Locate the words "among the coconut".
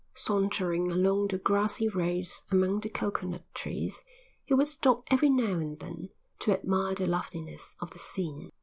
2.49-3.43